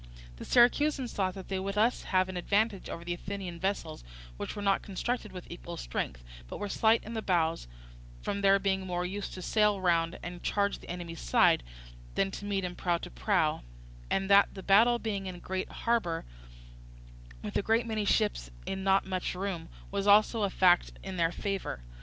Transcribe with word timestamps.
The 0.37 0.45
Syracusans 0.45 1.13
thought 1.13 1.35
that 1.35 1.47
they 1.47 1.59
would 1.59 1.75
thus 1.75 2.01
have 2.05 2.27
an 2.27 2.35
advantage 2.35 2.89
over 2.89 3.05
the 3.05 3.13
Athenian 3.13 3.59
vessels, 3.59 4.03
which 4.35 4.55
were 4.55 4.61
not 4.63 4.81
constructed 4.81 5.31
with 5.31 5.45
equal 5.47 5.77
strength, 5.77 6.23
but 6.47 6.57
were 6.57 6.69
slight 6.69 7.03
in 7.03 7.13
the 7.13 7.21
bows, 7.21 7.67
from 8.19 8.41
their 8.41 8.57
being 8.57 8.87
more 8.87 9.05
used 9.05 9.35
to 9.35 9.43
sail 9.43 9.79
round 9.79 10.17
and 10.23 10.41
charge 10.41 10.79
the 10.79 10.89
enemy's 10.89 11.21
side 11.21 11.61
than 12.15 12.31
to 12.31 12.45
meet 12.45 12.63
him 12.65 12.75
prow 12.75 12.97
to 12.97 13.11
prow, 13.11 13.61
and 14.09 14.27
that 14.27 14.51
the 14.55 14.63
battle 14.63 14.97
being 14.97 15.27
in 15.27 15.35
the 15.35 15.39
great 15.39 15.69
harbour, 15.71 16.25
with 17.43 17.55
a 17.55 17.61
great 17.61 17.85
many 17.85 18.03
ships 18.03 18.49
in 18.65 18.83
not 18.83 19.05
much 19.05 19.35
room, 19.35 19.69
was 19.91 20.07
also 20.07 20.41
a 20.41 20.49
fact 20.49 20.93
in 21.03 21.17
their 21.17 21.31
favour. 21.31 21.83